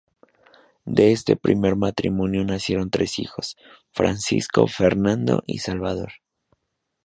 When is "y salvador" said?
5.45-6.13